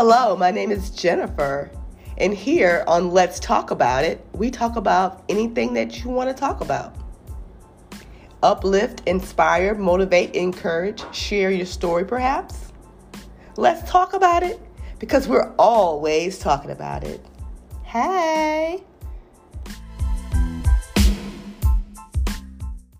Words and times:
Hello, 0.00 0.36
my 0.36 0.52
name 0.52 0.70
is 0.70 0.90
Jennifer. 0.90 1.72
And 2.18 2.32
here 2.32 2.84
on 2.86 3.10
Let's 3.10 3.40
Talk 3.40 3.72
About 3.72 4.04
It, 4.04 4.24
we 4.32 4.48
talk 4.48 4.76
about 4.76 5.24
anything 5.28 5.74
that 5.74 6.04
you 6.04 6.08
want 6.08 6.30
to 6.30 6.40
talk 6.40 6.60
about. 6.60 6.94
Uplift, 8.44 9.02
inspire, 9.06 9.74
motivate, 9.74 10.36
encourage, 10.36 11.02
share 11.12 11.50
your 11.50 11.66
story 11.66 12.04
perhaps. 12.04 12.70
Let's 13.56 13.90
talk 13.90 14.12
about 14.12 14.44
it 14.44 14.60
because 15.00 15.26
we're 15.26 15.52
always 15.58 16.38
talking 16.38 16.70
about 16.70 17.02
it. 17.02 17.26
Hey! 17.82 18.84